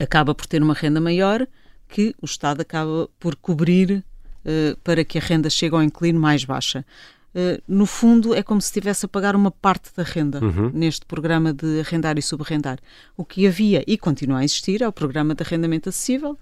acaba 0.00 0.34
por 0.34 0.46
ter 0.46 0.60
uma 0.60 0.74
renda 0.74 1.00
maior 1.00 1.46
que 1.88 2.14
o 2.20 2.24
Estado 2.24 2.62
acaba 2.62 3.08
por 3.20 3.36
cobrir 3.36 4.04
uh, 4.44 4.76
para 4.82 5.04
que 5.04 5.18
a 5.18 5.20
renda 5.20 5.48
chegue 5.48 5.74
ao 5.74 5.82
inquilino 5.82 6.18
mais 6.18 6.44
baixa. 6.44 6.84
Uh, 7.34 7.62
no 7.68 7.86
fundo, 7.86 8.34
é 8.34 8.42
como 8.42 8.60
se 8.60 8.68
estivesse 8.68 9.06
a 9.06 9.08
pagar 9.08 9.36
uma 9.36 9.50
parte 9.50 9.90
da 9.96 10.02
renda 10.02 10.42
uhum. 10.42 10.70
neste 10.74 11.06
programa 11.06 11.52
de 11.52 11.80
arrendar 11.80 12.18
e 12.18 12.22
subarrendar. 12.22 12.78
O 13.16 13.24
que 13.24 13.46
havia 13.46 13.84
e 13.86 13.96
continua 13.96 14.40
a 14.40 14.44
existir 14.44 14.82
é 14.82 14.88
o 14.88 14.92
programa 14.92 15.34
de 15.34 15.42
arrendamento 15.42 15.88
acessível, 15.88 16.36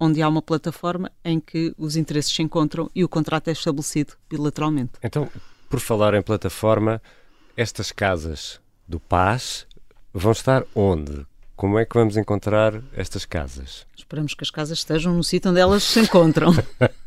onde 0.00 0.22
há 0.22 0.28
uma 0.28 0.42
plataforma 0.42 1.12
em 1.24 1.38
que 1.38 1.74
os 1.76 1.96
interesses 1.96 2.34
se 2.34 2.42
encontram 2.42 2.90
e 2.94 3.04
o 3.04 3.08
contrato 3.08 3.48
é 3.48 3.52
estabelecido 3.52 4.14
bilateralmente. 4.28 4.92
Então, 5.02 5.28
por 5.68 5.80
falar 5.80 6.14
em 6.14 6.22
plataforma, 6.22 7.00
estas 7.56 7.92
casas 7.92 8.60
do 8.88 8.98
Paz 8.98 9.66
vão 10.12 10.32
estar 10.32 10.64
onde? 10.74 11.26
Como 11.54 11.78
é 11.78 11.84
que 11.84 11.94
vamos 11.94 12.16
encontrar 12.16 12.82
estas 12.94 13.24
casas? 13.24 13.86
Esperamos 14.02 14.34
que 14.34 14.42
as 14.42 14.50
casas 14.50 14.78
estejam 14.78 15.14
no 15.14 15.22
sítio 15.22 15.50
onde 15.50 15.60
elas 15.60 15.84
se 15.84 16.00
encontram. 16.00 16.52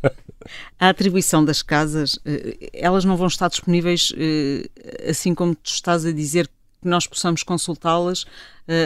a 0.79 0.89
atribuição 0.89 1.43
das 1.43 1.61
casas, 1.61 2.17
eh, 2.25 2.69
elas 2.73 3.03
não 3.03 3.17
vão 3.17 3.27
estar 3.27 3.49
disponíveis 3.49 4.13
eh, 4.17 5.09
assim 5.09 5.35
como 5.35 5.53
tu 5.53 5.67
estás 5.67 6.05
a 6.05 6.11
dizer 6.13 6.47
que 6.81 6.87
nós 6.87 7.05
possamos 7.05 7.43
consultá-las 7.43 8.23
uh, 8.23 8.27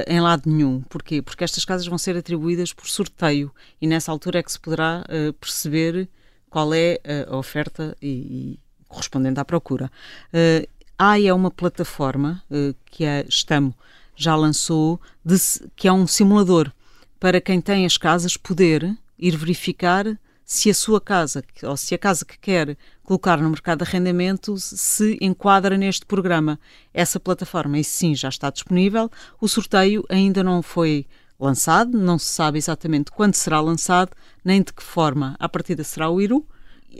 em 0.07 0.19
lado 0.21 0.49
nenhum. 0.49 0.81
Porquê? 0.89 1.21
Porque 1.21 1.43
estas 1.43 1.65
casas 1.65 1.85
vão 1.85 1.97
ser 1.97 2.17
atribuídas 2.17 2.73
por 2.73 2.87
sorteio 2.87 3.53
e 3.79 3.85
nessa 3.85 4.11
altura 4.11 4.39
é 4.39 4.43
que 4.43 4.51
se 4.51 4.59
poderá 4.59 5.03
uh, 5.03 5.33
perceber 5.33 6.09
qual 6.49 6.73
é 6.73 6.97
a 7.29 7.35
oferta 7.35 7.95
e, 8.01 8.07
e 8.07 8.59
correspondente 8.87 9.39
à 9.39 9.45
procura. 9.45 9.91
Uh, 10.33 10.67
AI 10.97 11.27
é 11.27 11.33
uma 11.33 11.51
plataforma 11.51 12.41
que 12.85 13.05
a 13.05 13.23
Stamo 13.29 13.75
já 14.15 14.35
lançou, 14.35 14.99
de, 15.23 15.37
que 15.75 15.87
é 15.87 15.93
um 15.93 16.05
simulador 16.05 16.71
para 17.19 17.41
quem 17.41 17.59
tem 17.59 17.85
as 17.85 17.97
casas 17.97 18.37
poder 18.37 18.97
ir 19.17 19.35
verificar 19.35 20.05
se 20.45 20.69
a 20.69 20.73
sua 20.73 20.99
casa, 20.99 21.43
ou 21.61 21.77
se 21.77 21.93
a 21.93 21.97
casa 21.97 22.25
que 22.25 22.39
quer 22.39 22.75
colocar 23.03 23.37
no 23.37 23.49
mercado 23.49 23.83
de 23.83 23.89
arrendamento, 23.89 24.57
se 24.57 25.15
enquadra 25.21 25.77
neste 25.77 26.07
programa. 26.07 26.59
Essa 26.91 27.19
plataforma, 27.19 27.77
e 27.77 27.83
sim, 27.83 28.15
já 28.15 28.29
está 28.29 28.49
disponível. 28.49 29.11
O 29.39 29.47
sorteio 29.47 30.03
ainda 30.09 30.43
não 30.43 30.63
foi 30.63 31.05
lançado, 31.39 31.95
não 31.97 32.17
se 32.17 32.33
sabe 32.33 32.57
exatamente 32.57 33.11
quando 33.11 33.35
será 33.35 33.61
lançado, 33.61 34.11
nem 34.43 34.63
de 34.63 34.73
que 34.73 34.81
forma. 34.81 35.35
A 35.39 35.47
partida 35.47 35.83
será 35.83 36.09
o 36.09 36.19
IRU, 36.19 36.43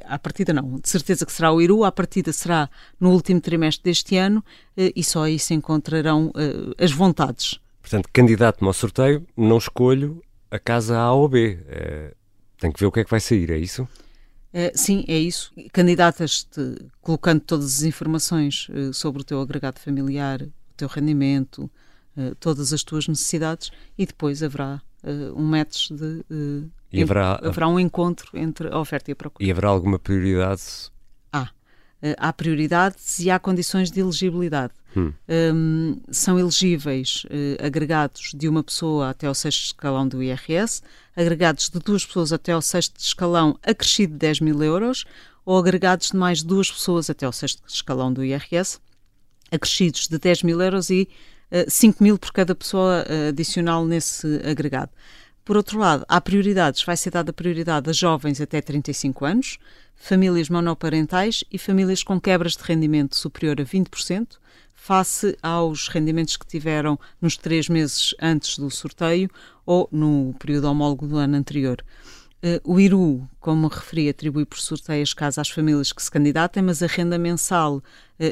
à 0.06 0.20
partida 0.20 0.54
não, 0.54 0.76
de 0.80 0.88
certeza 0.88 1.26
que 1.26 1.32
será 1.32 1.52
o 1.52 1.60
IRU, 1.60 1.84
à 1.84 1.92
partida 1.92 2.32
será 2.32 2.70
no 3.00 3.12
último 3.12 3.42
trimestre 3.42 3.84
deste 3.84 4.16
ano 4.16 4.46
eh, 4.78 4.94
e 4.96 5.04
só 5.04 5.24
aí 5.24 5.40
se 5.40 5.56
encontrarão 5.56 6.28
uh, 6.28 6.76
as 6.78 6.92
vontades. 6.92 7.60
Portanto, 7.90 8.10
candidato-me 8.14 8.68
ao 8.68 8.74
sorteio, 8.74 9.26
não 9.36 9.58
escolho 9.58 10.22
a 10.52 10.60
casa 10.60 10.98
A 10.98 11.12
ou 11.12 11.28
B. 11.28 11.60
É 11.68 12.14
tem 12.60 12.72
que 12.72 12.80
ver 12.80 12.86
o 12.86 12.92
que 12.92 13.00
é 13.00 13.04
que 13.04 13.10
vai 13.10 13.20
sair, 13.20 13.50
é 13.50 13.58
isso? 13.58 13.84
Uh, 14.54 14.72
sim, 14.76 15.06
é 15.08 15.18
isso. 15.18 15.52
Candidatas-te 15.72 16.76
colocando 17.02 17.40
todas 17.42 17.78
as 17.78 17.84
informações 17.84 18.68
uh, 18.70 18.94
sobre 18.94 19.22
o 19.22 19.26
teu 19.26 19.40
agregado 19.40 19.80
familiar, 19.80 20.42
o 20.42 20.52
teu 20.76 20.88
rendimento, 20.88 21.72
uh, 22.18 22.36
todas 22.36 22.74
as 22.74 22.84
tuas 22.84 23.08
necessidades 23.08 23.72
e 23.98 24.06
depois 24.06 24.44
haverá 24.44 24.82
um 25.34 25.44
match 25.44 25.92
de. 25.92 26.26
e 26.92 27.02
haverá, 27.02 27.40
haverá 27.42 27.70
um 27.70 27.80
encontro 27.80 28.38
entre 28.38 28.68
a 28.68 28.78
oferta 28.78 29.10
e 29.10 29.14
a 29.14 29.16
procura. 29.16 29.48
E 29.48 29.50
haverá 29.50 29.70
alguma 29.70 29.98
prioridade 29.98 30.92
Uh, 31.34 31.48
há 32.18 32.32
prioridades 32.32 33.20
e 33.20 33.30
há 33.30 33.38
condições 33.38 33.92
de 33.92 34.00
elegibilidade. 34.00 34.74
Hum. 34.96 35.14
Um, 35.28 36.02
são 36.10 36.40
elegíveis 36.40 37.26
uh, 37.26 37.66
agregados 37.66 38.32
de 38.34 38.48
uma 38.48 38.64
pessoa 38.64 39.10
até 39.10 39.28
ao 39.28 39.36
sexto 39.36 39.66
escalão 39.66 40.08
do 40.08 40.24
IRS, 40.24 40.82
agregados 41.16 41.70
de 41.70 41.80
duas 41.80 42.06
pessoas 42.06 42.34
até 42.34 42.54
ao 42.54 42.62
sexto 42.62 43.00
escalão 43.00 43.58
acrescido 43.62 44.14
de 44.14 44.20
10 44.20 44.40
mil 44.40 44.64
euros, 44.64 45.06
ou 45.46 45.58
agregados 45.58 46.12
de 46.12 46.18
mais 46.18 46.42
duas 46.42 46.72
pessoas 46.72 47.10
até 47.10 47.26
ao 47.26 47.32
sexto 47.32 47.62
escalão 47.68 48.12
do 48.12 48.24
IRS, 48.24 48.80
acrescidos 49.52 50.08
de 50.08 50.18
10 50.18 50.44
mil 50.44 50.62
euros 50.62 50.90
e 50.90 51.08
uh, 51.52 51.70
5 51.70 52.04
mil 52.04 52.18
por 52.18 52.32
cada 52.32 52.56
pessoa 52.56 53.06
uh, 53.08 53.30
adicional 53.30 53.86
nesse 53.86 54.42
agregado. 54.44 54.92
Por 55.46 55.58
outro 55.58 55.80
lado, 55.80 56.06
há 56.08 56.22
prioridades, 56.22 56.84
vai 56.84 56.96
ser 56.96 57.10
dada 57.10 57.34
prioridade 57.34 57.90
a 57.90 57.94
jovens 57.94 58.40
até 58.40 58.62
35 58.62 59.26
anos, 59.26 59.58
famílias 60.00 60.50
monoparentais 60.50 61.44
e 61.52 61.60
famílias 61.60 62.02
com 62.02 62.20
quebras 62.20 62.54
de 62.54 62.64
rendimento 62.64 63.16
superior 63.18 63.60
a 63.60 63.66
20%, 63.66 64.38
face 64.74 65.38
aos 65.44 65.90
rendimentos 65.90 66.38
que 66.38 66.48
tiveram 66.48 66.98
nos 67.22 67.36
três 67.38 67.68
meses 67.68 68.16
antes 68.20 68.58
do 68.58 68.72
sorteio 68.72 69.30
ou 69.66 69.88
no 69.92 70.34
período 70.40 70.66
homólogo 70.66 71.06
do 71.06 71.18
ano 71.18 71.36
anterior. 71.36 71.84
Uh, 72.42 72.62
o 72.64 72.80
IRU, 72.80 73.30
como 73.42 73.68
referi, 73.68 74.08
atribui 74.08 74.46
por 74.46 74.58
sorteio 74.58 75.04
as 75.04 75.14
casas 75.14 75.40
às 75.40 75.50
famílias 75.50 75.92
que 75.92 76.02
se 76.02 76.10
candidatem, 76.10 76.64
mas 76.64 76.82
a 76.82 76.88
renda 76.88 77.20
mensal 77.20 77.76
uh, 77.76 77.84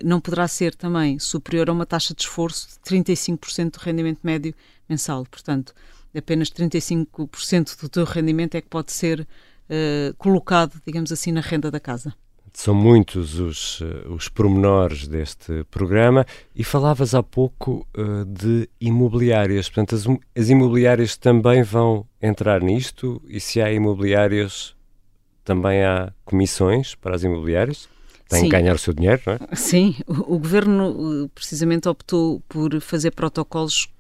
não 0.06 0.22
poderá 0.22 0.48
ser 0.48 0.74
também 0.74 1.20
superior 1.20 1.70
a 1.70 1.74
uma 1.74 1.86
taxa 1.86 2.14
de 2.14 2.22
esforço 2.22 2.70
de 2.70 2.96
35% 2.98 3.72
do 3.72 3.84
rendimento 3.84 4.20
médio 4.24 4.56
mensal. 4.88 5.26
Portanto, 5.30 5.74
apenas 6.16 6.50
35% 6.50 7.82
do 7.82 7.90
teu 7.90 8.06
rendimento 8.06 8.56
é 8.56 8.62
que 8.62 8.70
pode 8.70 8.94
ser 8.94 9.28
uh, 9.70 10.16
colocado, 10.18 10.82
digamos 10.86 11.12
assim, 11.12 11.32
na 11.32 11.42
renda 11.42 11.70
da 11.70 11.80
casa. 11.80 12.14
São 12.54 12.74
muitos 12.74 13.40
os, 13.40 13.82
uh, 13.82 14.14
os 14.14 14.28
pormenores 14.30 15.08
deste 15.08 15.64
programa 15.70 16.26
e 16.56 16.64
falavas 16.64 17.14
há 17.14 17.22
pouco 17.22 17.86
uh, 17.96 18.26
de 18.26 18.68
imobiliárias. 18.82 19.70
Portanto, 19.70 19.96
as, 19.96 20.06
as, 20.36 20.50
imobiliárias 20.50 21.16
também 21.16 21.62
vão 21.62 22.08
entrar 22.20 22.62
nisto 22.62 23.22
e 23.28 23.40
se 23.40 23.62
há 23.62 23.72
imobiliárias, 23.72 24.76
também 25.44 25.84
há 25.84 26.12
comissões 26.26 26.96
para 26.96 27.16
as 27.16 27.24
imobiliárias? 27.24 27.88
Têm 28.28 28.44
que 28.44 28.50
ganhar 28.50 28.76
o 28.76 28.78
seu 28.78 28.94
dinheiro, 28.94 29.22
não 29.26 29.34
é? 29.34 29.56
Sim, 29.56 29.96
o, 30.06 30.36
o 30.36 30.40
governo 30.40 31.30
precisamente 31.34 31.88
optou 31.88 32.42
por 32.50 32.82
fazer 32.82 33.12
protocolos 33.12 33.88
eh, 33.88 33.97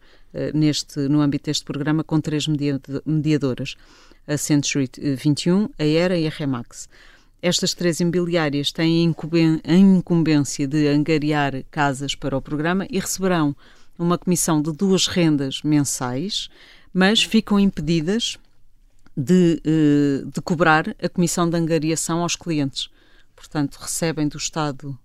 neste, 0.53 1.00
no 1.08 1.22
âmbito 1.22 1.46
deste 1.46 1.63
programa 1.63 2.03
com 2.03 2.20
três 2.20 2.46
mediadoras, 3.06 3.75
a 4.27 4.38
Century 4.38 4.89
21, 4.98 5.70
a 5.77 5.86
ERA 5.86 6.17
e 6.17 6.27
a 6.27 6.29
Remax. 6.29 6.89
Estas 7.41 7.74
três 7.74 8.00
imobiliárias 8.00 8.72
têm 8.72 9.13
a 9.63 9.74
incumbência 9.74 10.67
de 10.67 10.88
angariar 10.88 11.63
casas 11.70 12.15
para 12.15 12.36
o 12.36 12.41
programa 12.41 12.88
e 12.89 13.00
receberão 13.00 13.56
uma 13.98 14.17
comissão 14.17 14.62
de 14.62 14.72
duas 14.72 15.08
rendas 15.08 15.62
mensais, 15.63 16.50
mas 16.94 17.24
ficam 17.24 17.60
impedidas 17.60 18.38
de, 19.15 19.62
eh, 19.65 20.24
de 20.25 20.41
cobrar 20.41 20.96
a 21.01 21.10
comissão 21.10 21.50
de 21.50 21.58
angariação 21.58 22.22
aos 22.22 22.36
clientes. 22.36 22.89
Portanto, 23.36 23.77
recebem 23.79 24.27
do 24.27 24.38
Estado 24.38 24.98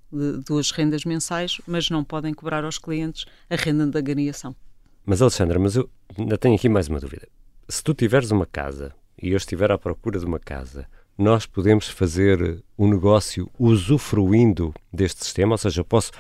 duas 0.47 0.71
rendas 0.71 1.05
mensais, 1.05 1.59
mas 1.67 1.89
não 1.89 2.05
podem 2.05 2.35
cobrar 2.35 2.65
aos 2.65 2.79
clientes 2.79 3.25
a 3.49 3.57
renda 3.57 3.87
de 3.87 3.99
angariação. 3.99 4.55
Mas, 5.05 5.21
Alexandra, 5.21 5.59
mas 5.59 5.75
eu 5.75 5.91
ainda 6.17 6.39
tenho 6.39 6.55
aqui 6.55 6.69
mais 6.69 6.87
uma 6.89 7.01
dúvida. 7.01 7.27
Se 7.69 7.83
tu 7.83 7.93
tiveres 7.93 8.31
uma 8.31 8.47
casa 8.47 8.95
e 9.21 9.31
eu 9.31 9.37
estiver 9.37 9.73
à 9.73 9.79
procura 9.79 10.19
de 10.19 10.25
uma 10.25 10.39
casa, 10.39 10.87
nós 11.19 11.45
podemos 11.45 11.89
fazer 11.89 12.63
um 12.79 12.89
negócio 12.89 13.51
usufruindo 13.59 14.73
deste 14.93 15.25
sistema? 15.25 15.55
Ou 15.55 15.59
seja, 15.59 15.81
eu 15.81 15.85
posso 15.85 16.13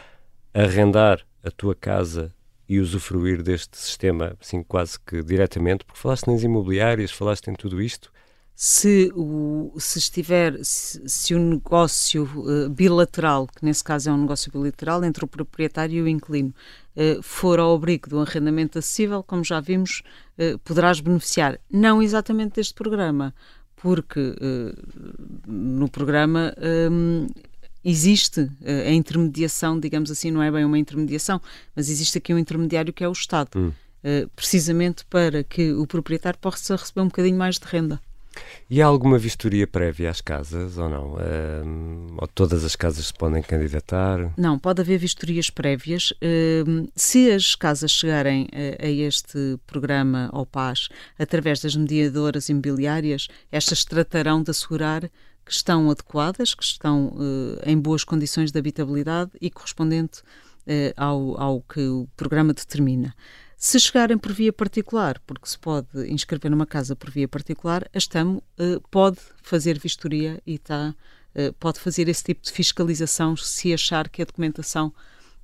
arrendar 0.52 1.24
a 1.44 1.50
tua 1.50 1.74
casa 1.76 2.34
e 2.68 2.80
usufruir 2.80 3.42
deste 3.42 3.78
sistema, 3.78 4.36
assim, 4.40 4.62
quase 4.62 4.98
que 4.98 5.22
diretamente? 5.22 5.84
Porque 5.84 6.00
falaste 6.00 6.26
nas 6.26 6.42
imobiliárias, 6.42 7.12
falaste 7.12 7.48
em 7.48 7.54
tudo 7.54 7.80
isto 7.80 8.12
se, 8.54 9.10
o, 9.14 9.74
se 9.78 9.98
estiver, 9.98 10.58
se, 10.62 11.02
se 11.08 11.34
o 11.34 11.38
negócio 11.38 12.24
uh, 12.24 12.68
bilateral, 12.68 13.46
que 13.46 13.64
nesse 13.64 13.82
caso 13.82 14.10
é 14.10 14.12
um 14.12 14.20
negócio 14.20 14.52
bilateral 14.52 15.02
entre 15.04 15.24
o 15.24 15.28
proprietário 15.28 15.96
e 15.96 16.02
o 16.02 16.08
inquilino, 16.08 16.54
uh, 16.96 17.22
for 17.22 17.58
ao 17.58 17.74
abrigo 17.74 18.08
de 18.08 18.14
um 18.14 18.20
arrendamento 18.20 18.78
acessível, 18.78 19.22
como 19.22 19.42
já 19.42 19.58
vimos, 19.60 20.02
uh, 20.38 20.58
poderás 20.60 21.00
beneficiar, 21.00 21.58
não 21.70 22.02
exatamente 22.02 22.56
deste 22.56 22.74
programa, 22.74 23.34
porque 23.74 24.36
no 25.44 25.88
programa 25.88 26.54
um, 26.88 27.26
existe 27.82 28.48
a 28.86 28.92
intermediação, 28.92 29.80
digamos 29.80 30.08
assim, 30.08 30.30
não 30.30 30.40
é 30.40 30.52
bem 30.52 30.64
uma 30.64 30.78
intermediação, 30.78 31.40
mas 31.74 31.90
existe 31.90 32.16
aqui 32.16 32.32
um 32.32 32.38
intermediário 32.38 32.92
que 32.92 33.02
é 33.02 33.08
o 33.08 33.12
Estado, 33.12 33.50
hum. 33.56 33.72
precisamente 34.36 35.04
para 35.06 35.42
que 35.42 35.72
o 35.72 35.84
proprietário 35.84 36.38
possa 36.38 36.76
receber 36.76 37.00
um 37.00 37.06
bocadinho 37.06 37.36
mais 37.36 37.58
de 37.58 37.66
renda. 37.66 38.00
E 38.70 38.80
há 38.80 38.86
alguma 38.86 39.18
vistoria 39.18 39.66
prévia 39.66 40.10
às 40.10 40.20
casas 40.20 40.78
ou 40.78 40.88
não? 40.88 41.14
Uh, 41.14 42.16
ou 42.18 42.26
todas 42.28 42.64
as 42.64 42.74
casas 42.74 43.06
se 43.06 43.14
podem 43.14 43.42
candidatar? 43.42 44.32
Não, 44.36 44.58
pode 44.58 44.80
haver 44.80 44.98
vistorias 44.98 45.50
prévias. 45.50 46.12
Uh, 46.12 46.90
se 46.96 47.30
as 47.30 47.54
casas 47.54 47.90
chegarem 47.90 48.48
a, 48.52 48.86
a 48.86 48.88
este 48.88 49.58
programa 49.66 50.30
ao 50.32 50.46
PAS 50.46 50.88
através 51.18 51.60
das 51.60 51.76
mediadoras 51.76 52.48
imobiliárias, 52.48 53.28
estas 53.50 53.84
tratarão 53.84 54.42
de 54.42 54.50
assegurar 54.50 55.10
que 55.44 55.52
estão 55.52 55.90
adequadas, 55.90 56.54
que 56.54 56.64
estão 56.64 57.08
uh, 57.08 57.60
em 57.66 57.76
boas 57.76 58.04
condições 58.04 58.52
de 58.52 58.58
habitabilidade 58.58 59.32
e 59.40 59.50
correspondente 59.50 60.22
eh, 60.64 60.94
ao, 60.96 61.40
ao 61.40 61.60
que 61.60 61.80
o 61.80 62.08
programa 62.16 62.54
determina. 62.54 63.12
Se 63.64 63.78
chegarem 63.78 64.18
por 64.18 64.32
via 64.32 64.52
particular, 64.52 65.20
porque 65.24 65.48
se 65.48 65.56
pode 65.56 66.10
inscrever 66.10 66.50
numa 66.50 66.66
casa 66.66 66.96
por 66.96 67.08
via 67.12 67.28
particular, 67.28 67.88
a 67.94 68.00
STAM 68.00 68.38
uh, 68.38 68.80
pode 68.90 69.18
fazer 69.40 69.78
vistoria 69.78 70.42
e 70.44 70.58
tá, 70.58 70.92
uh, 71.36 71.52
pode 71.60 71.78
fazer 71.78 72.08
esse 72.08 72.24
tipo 72.24 72.42
de 72.42 72.50
fiscalização 72.50 73.36
se 73.36 73.72
achar 73.72 74.08
que 74.08 74.20
a 74.20 74.24
documentação 74.24 74.92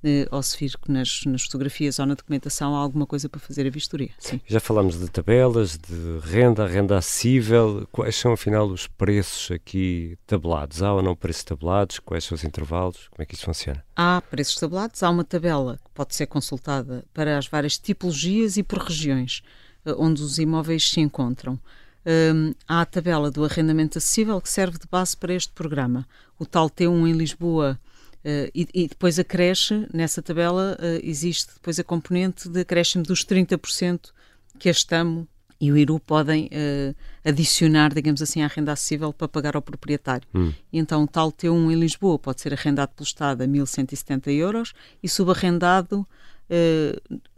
eh, 0.03 0.27
ou 0.31 0.41
se 0.41 0.57
vir 0.57 0.77
que 0.77 0.91
nas, 0.91 1.23
nas, 1.25 1.43
fotografias 1.43 1.99
ou 1.99 2.05
na 2.05 2.13
documentação 2.13 2.75
há 2.75 2.79
alguma 2.79 3.05
coisa 3.05 3.27
para 3.27 3.39
fazer 3.39 3.67
a 3.67 3.69
vistoria. 3.69 4.11
Sim. 4.17 4.39
Já 4.45 4.59
falámos 4.59 4.99
de 4.99 5.07
tabelas, 5.09 5.77
de 5.77 6.19
renda, 6.23 6.65
renda 6.65 6.97
acessível. 6.97 7.87
Quais 7.91 8.15
são, 8.15 8.33
afinal, 8.33 8.67
os 8.67 8.87
preços 8.87 9.51
aqui 9.51 10.17
tabelados? 10.25 10.81
Há 10.81 10.93
ou 10.93 11.01
não 11.01 11.15
preços 11.15 11.43
tabelados? 11.43 11.99
Quais 11.99 12.23
são 12.23 12.35
os 12.35 12.43
intervalos? 12.43 13.07
Como 13.09 13.21
é 13.21 13.25
que 13.25 13.35
isso 13.35 13.45
funciona? 13.45 13.83
Há 13.95 14.21
preços 14.21 14.55
tabelados, 14.55 15.03
há 15.03 15.09
uma 15.09 15.23
tabela 15.23 15.77
que 15.83 15.91
pode 15.93 16.15
ser 16.15 16.27
consultada 16.27 17.03
para 17.13 17.37
as 17.37 17.47
várias 17.47 17.77
tipologias 17.77 18.57
e 18.57 18.63
por 18.63 18.79
regiões 18.79 19.43
eh, 19.85 19.93
onde 19.97 20.21
os 20.21 20.39
imóveis 20.39 20.89
se 20.89 21.01
encontram. 21.01 21.59
Um, 22.05 22.53
há 22.67 22.81
a 22.81 22.85
tabela 22.85 23.29
do 23.29 23.43
arrendamento 23.43 23.97
acessível 23.97 24.39
que 24.39 24.49
serve 24.49 24.79
de 24.79 24.87
base 24.89 25.15
para 25.15 25.33
este 25.33 25.51
programa. 25.51 26.07
O 26.39 26.45
tal 26.45 26.69
T1 26.69 27.09
em 27.09 27.11
Lisboa 27.11 27.77
Uh, 28.23 28.51
e, 28.53 28.67
e, 28.73 28.87
depois 28.87 29.17
acresce, 29.17 29.87
nessa 29.93 30.21
tabela, 30.21 30.77
uh, 30.79 30.99
existe 31.01 31.53
depois 31.53 31.79
a 31.79 31.83
componente 31.83 32.49
de 32.49 32.61
acréscimo 32.61 33.03
dos 33.03 33.23
30% 33.23 34.11
que 34.57 34.67
a 34.67 34.71
Estamo 34.71 35.27
e 35.61 35.71
o 35.71 35.77
IRU 35.77 35.99
podem 35.99 36.47
uh, 36.47 36.95
adicionar, 37.23 37.93
digamos 37.93 38.21
assim, 38.21 38.41
à 38.41 38.47
renda 38.47 38.73
acessível 38.73 39.13
para 39.13 39.27
pagar 39.27 39.55
ao 39.55 39.61
proprietário. 39.61 40.27
Hum. 40.33 40.53
E 40.71 40.79
então, 40.79 41.07
tal 41.07 41.31
T1 41.31 41.71
em 41.71 41.75
Lisboa 41.75 42.19
pode 42.19 42.41
ser 42.41 42.53
arrendado 42.53 42.91
pelo 42.95 43.05
Estado 43.05 43.41
a 43.41 43.47
1.170 43.47 44.27
euros 44.31 44.73
e 45.01 45.07
subarrendado 45.07 46.07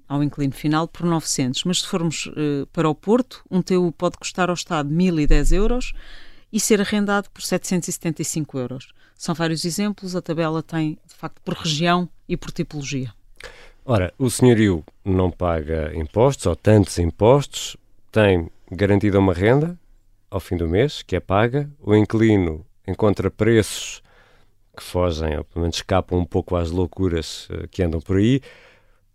ao 0.07 0.23
inquilino 0.23 0.53
final 0.53 0.87
por 0.87 1.05
900. 1.05 1.63
Mas 1.65 1.81
se 1.81 1.87
formos 1.87 2.31
para 2.71 2.87
o 2.87 2.95
Porto, 2.95 3.43
um 3.51 3.61
TU 3.61 3.91
pode 3.97 4.17
custar 4.17 4.49
ao 4.49 4.55
Estado 4.55 4.89
1.010 4.89 5.51
euros 5.53 5.93
e 6.51 6.59
ser 6.59 6.81
arrendado 6.81 7.29
por 7.29 7.41
775 7.41 8.59
euros. 8.59 8.93
São 9.15 9.35
vários 9.35 9.65
exemplos, 9.65 10.15
a 10.15 10.21
tabela 10.21 10.61
tem, 10.63 10.97
de 11.07 11.13
facto, 11.13 11.41
por 11.43 11.53
região 11.53 12.09
e 12.27 12.35
por 12.35 12.51
tipologia. 12.51 13.13
Ora, 13.85 14.13
o 14.17 14.29
senhorio 14.29 14.83
não 15.03 15.31
paga 15.31 15.91
impostos, 15.95 16.45
ou 16.45 16.55
tantos 16.55 16.97
impostos, 16.99 17.77
tem 18.11 18.49
garantida 18.71 19.19
uma 19.19 19.33
renda 19.33 19.77
ao 20.29 20.39
fim 20.39 20.55
do 20.55 20.67
mês, 20.67 21.01
que 21.01 21.15
é 21.15 21.19
paga, 21.19 21.69
o 21.81 21.95
inquilino 21.95 22.65
encontra 22.87 23.29
preços 23.29 24.01
que 24.75 24.83
fogem, 24.83 25.37
ou 25.37 25.43
pelo 25.43 25.61
menos 25.63 25.75
escapam 25.75 26.19
um 26.19 26.25
pouco 26.25 26.55
às 26.55 26.71
loucuras 26.71 27.49
uh, 27.49 27.67
que 27.69 27.83
andam 27.83 27.99
por 27.99 28.17
aí. 28.17 28.41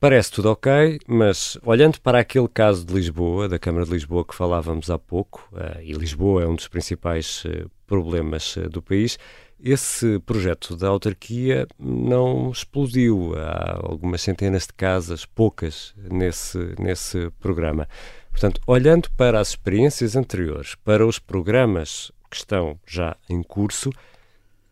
Parece 0.07 0.31
tudo 0.31 0.53
ok, 0.53 1.01
mas 1.09 1.59
olhando 1.65 2.01
para 2.01 2.21
aquele 2.21 2.47
caso 2.47 2.87
de 2.87 2.95
Lisboa, 2.95 3.49
da 3.49 3.59
Câmara 3.59 3.85
de 3.85 3.91
Lisboa 3.91 4.25
que 4.25 4.37
falávamos 4.37 4.89
há 4.89 4.97
pouco, 4.97 5.49
uh, 5.53 5.83
e 5.83 5.93
Lisboa 5.95 6.45
é 6.45 6.47
um 6.47 6.55
dos 6.55 6.69
principais 6.69 7.45
uh, 7.45 7.69
problemas 7.89 8.57
do 8.71 8.81
país, 8.81 9.19
esse 9.61 10.21
projeto 10.21 10.77
da 10.77 10.87
autarquia 10.87 11.67
não 11.77 12.53
explodiu. 12.53 13.35
Há 13.37 13.81
algumas 13.83 14.23
centenas 14.23 14.69
de 14.69 14.75
casas, 14.75 15.25
poucas, 15.27 15.93
nesse, 15.97 16.77
nesse 16.79 17.29
programa. 17.41 17.89
Portanto, 18.31 18.61
olhando 18.65 19.11
para 19.17 19.41
as 19.41 19.49
experiências 19.49 20.15
anteriores, 20.15 20.77
para 20.85 21.05
os 21.05 21.19
programas 21.19 22.13
que 22.31 22.37
estão 22.37 22.79
já 22.87 23.17
em 23.29 23.43
curso, 23.43 23.91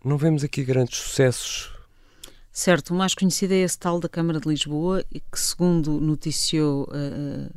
não 0.05 0.17
vemos 0.17 0.45
aqui 0.45 0.63
grandes 0.63 0.97
sucessos 0.99 1.74
Certo, 2.57 2.95
o 2.95 2.95
mais 2.95 3.15
conhecido 3.17 3.53
é 3.53 3.57
esse 3.57 3.77
tal 3.77 3.99
da 3.99 4.09
Câmara 4.09 4.39
de 4.39 4.49
Lisboa, 4.49 5.05
que 5.11 5.41
segundo 5.41 6.01
noticiou 6.01 6.85
uh, 6.85 7.51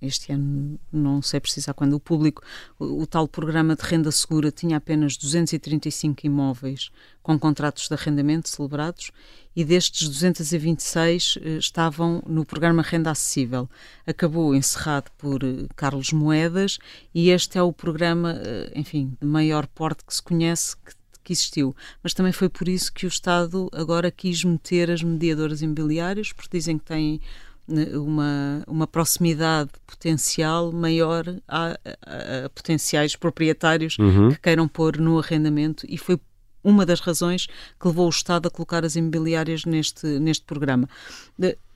este 0.00 0.30
ano, 0.30 0.78
não 0.92 1.20
sei 1.20 1.40
precisar 1.40 1.74
quando, 1.74 1.94
o 1.94 2.00
público, 2.00 2.44
o, 2.78 3.02
o, 3.02 3.06
tal 3.08 3.26
programa 3.26 3.74
de 3.74 3.82
renda 3.82 4.12
segura 4.12 4.52
tinha 4.52 4.76
apenas 4.76 5.16
235 5.16 6.24
imóveis 6.24 6.92
com 7.24 7.36
contratos 7.36 7.88
de 7.88 7.94
arrendamento 7.94 8.48
celebrados 8.48 9.10
e 9.56 9.64
destes 9.64 10.06
226 10.06 11.36
uh, 11.38 11.48
estavam 11.58 12.22
no 12.24 12.44
programa 12.44 12.82
Renda 12.82 13.10
Acessível. 13.10 13.68
Acabou 14.06 14.54
encerrado 14.54 15.10
por 15.18 15.42
uh, 15.42 15.66
Carlos 15.74 16.12
Moedas 16.12 16.78
e 17.12 17.30
este 17.30 17.58
é 17.58 17.62
o 17.64 17.72
programa, 17.72 18.40
enfim, 18.76 19.16
de 19.20 19.26
maior 19.26 19.66
porte 19.66 20.04
que 20.04 20.14
se 20.14 20.22
conhece, 20.22 20.76
que 20.76 20.94
que 21.26 21.32
existiu. 21.32 21.74
Mas 22.02 22.14
também 22.14 22.30
foi 22.30 22.48
por 22.48 22.68
isso 22.68 22.92
que 22.92 23.04
o 23.04 23.08
Estado 23.08 23.68
agora 23.72 24.12
quis 24.12 24.44
meter 24.44 24.90
as 24.92 25.02
mediadoras 25.02 25.60
imobiliárias, 25.60 26.32
porque 26.32 26.56
dizem 26.56 26.78
que 26.78 26.84
têm 26.84 27.20
né, 27.66 27.86
uma, 27.96 28.62
uma 28.68 28.86
proximidade 28.86 29.70
potencial 29.84 30.70
maior 30.70 31.24
a, 31.48 31.72
a, 31.72 32.44
a 32.44 32.48
potenciais 32.50 33.16
proprietários 33.16 33.98
uhum. 33.98 34.30
que 34.30 34.38
queiram 34.38 34.68
pôr 34.68 34.98
no 34.98 35.18
arrendamento 35.18 35.84
e 35.88 35.98
foi 35.98 36.20
uma 36.62 36.86
das 36.86 37.00
razões 37.00 37.46
que 37.46 37.86
levou 37.88 38.06
o 38.06 38.10
Estado 38.10 38.46
a 38.46 38.50
colocar 38.50 38.84
as 38.84 38.94
imobiliárias 38.94 39.64
neste, 39.64 40.06
neste 40.20 40.44
programa. 40.44 40.88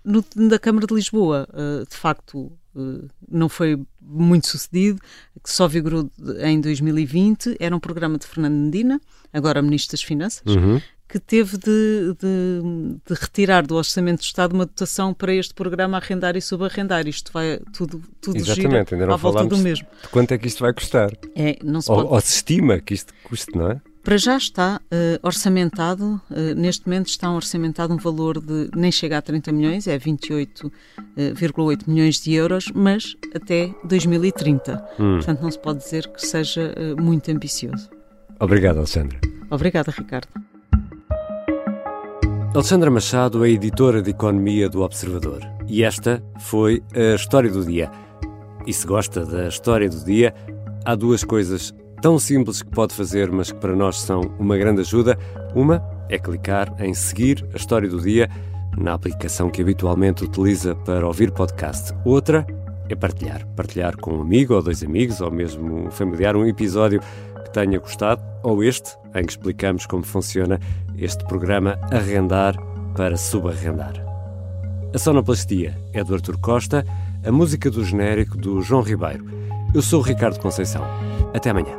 No, 0.05 0.25
da 0.49 0.59
Câmara 0.59 0.87
de 0.87 0.95
Lisboa, 0.95 1.47
eh, 1.53 1.85
de 1.89 1.97
facto, 1.97 2.51
não 3.29 3.49
foi 3.49 3.79
muito 4.01 4.47
sucedido, 4.47 5.01
que 5.43 5.51
só 5.51 5.67
vigorou 5.67 6.11
em 6.41 6.61
2020, 6.61 7.57
era 7.59 7.75
um 7.75 7.81
programa 7.81 8.19
de 8.19 8.27
Fernando 8.27 8.55
Medina, 8.55 9.01
agora 9.33 9.61
Ministro 9.61 9.97
das 9.97 10.03
Finanças, 10.03 10.43
uhum. 10.47 10.81
que 11.09 11.19
teve 11.19 11.59
de, 11.59 12.15
de, 12.19 12.63
de, 13.07 13.15
retirar 13.15 13.67
do 13.67 13.75
Orçamento 13.75 14.21
do 14.21 14.25
Estado 14.25 14.55
uma 14.55 14.67
dotação 14.67 15.13
para 15.13 15.35
este 15.35 15.53
programa 15.53 15.97
arrendar 15.97 16.37
e 16.37 16.41
subarrendar. 16.41 17.07
Isto 17.09 17.33
vai 17.33 17.59
tudo, 17.73 18.03
tudo 18.21 18.37
Exatamente, 18.37 18.95
ainda 18.95 19.07
não 19.07 19.15
à 19.15 19.17
volta 19.17 19.45
do 19.45 19.59
mesmo. 19.59 19.87
De 20.03 20.09
quanto 20.09 20.33
é 20.33 20.39
que 20.39 20.47
isto 20.47 20.61
vai 20.61 20.73
custar? 20.73 21.11
É, 21.35 21.59
não 21.63 21.81
se 21.81 21.91
ou, 21.91 21.97
pode... 21.97 22.09
ou 22.15 22.21
se 22.21 22.37
estima 22.37 22.79
que 22.79 22.95
isto 22.95 23.13
custe, 23.25 23.57
não 23.57 23.71
é? 23.71 23.81
Para 24.03 24.17
já 24.17 24.37
está 24.37 24.81
uh, 24.81 25.19
orçamentado, 25.23 26.21
uh, 26.31 26.55
neste 26.57 26.87
momento 26.87 27.09
está 27.09 27.31
orçamentado 27.31 27.93
um 27.93 27.99
valor 27.99 28.41
de 28.41 28.71
nem 28.75 28.91
chega 28.91 29.19
a 29.19 29.23
30 29.23 29.53
milhões, 29.53 29.87
é 29.87 29.99
28,8 29.99 30.73
uh, 31.83 31.91
milhões 31.91 32.21
de 32.21 32.33
euros, 32.33 32.73
mas 32.75 33.15
até 33.35 33.75
2030. 33.85 34.83
Hum. 34.99 35.17
Portanto, 35.17 35.43
não 35.43 35.51
se 35.51 35.59
pode 35.59 35.81
dizer 35.81 36.09
que 36.09 36.27
seja 36.27 36.75
muito 36.99 37.31
ambicioso. 37.31 37.91
Obrigado, 38.41 38.79
Alexandra. 38.79 39.21
Obrigada, 39.51 39.91
Ricardo. 39.91 40.29
Alexandra 42.55 42.91
Machado 42.91 43.45
é 43.45 43.51
editora 43.51 44.03
de 44.03 44.11
Economia 44.11 44.69
do 44.69 44.81
Observador 44.81 45.41
e 45.69 45.85
esta 45.85 46.23
foi 46.41 46.83
a 46.95 47.15
história 47.15 47.51
do 47.51 47.65
dia. 47.65 47.91
E 48.67 48.73
se 48.73 48.87
gosta 48.87 49.25
da 49.25 49.47
história 49.47 49.89
do 49.89 50.05
dia, 50.05 50.35
há 50.85 50.95
duas 50.95 51.23
coisas 51.23 51.73
tão 52.01 52.19
simples 52.19 52.63
que 52.63 52.71
pode 52.71 52.95
fazer, 52.95 53.31
mas 53.31 53.53
que 53.53 53.59
para 53.59 53.77
nós 53.77 54.01
são 54.01 54.23
uma 54.39 54.57
grande 54.57 54.81
ajuda. 54.81 55.19
Uma 55.55 55.83
é 56.09 56.19
clicar 56.19 56.75
em 56.79 56.95
seguir 56.95 57.47
a 57.53 57.57
história 57.57 57.89
do 57.89 58.01
dia 58.01 58.29
na 58.77 58.95
aplicação 58.95 59.51
que 59.51 59.61
habitualmente 59.61 60.25
utiliza 60.25 60.75
para 60.75 61.07
ouvir 61.07 61.31
podcast. 61.31 61.93
Outra 62.05 62.47
é 62.89 62.95
partilhar. 62.95 63.47
Partilhar 63.55 63.97
com 63.97 64.15
um 64.15 64.23
amigo 64.23 64.55
ou 64.55 64.63
dois 64.63 64.83
amigos 64.83 65.21
ou 65.21 65.31
mesmo 65.31 65.87
um 65.87 65.91
familiar 65.91 66.37
um 66.37 66.47
episódio 66.47 67.01
que 67.45 67.53
tenha 67.53 67.79
gostado 67.79 68.23
ou 68.43 68.65
este 68.65 68.97
em 69.15 69.25
que 69.25 69.33
explicamos 69.33 69.87
como 69.87 70.03
funciona 70.03 70.59
este 70.97 71.25
programa 71.27 71.79
Arrendar 71.91 72.57
para 72.97 73.17
Subarrendar. 73.17 73.95
A 74.95 74.99
sonoplastia 74.99 75.79
é 75.93 76.03
do 76.03 76.15
Artur 76.15 76.39
Costa, 76.39 76.85
a 77.25 77.31
música 77.31 77.71
do 77.71 77.85
genérico 77.85 78.37
do 78.37 78.61
João 78.61 78.83
Ribeiro. 78.83 79.25
Eu 79.75 79.83
sou 79.83 80.01
o 80.01 80.03
Ricardo 80.03 80.41
Conceição. 80.41 80.83
Até 81.35 81.51
amanhã. 81.51 81.77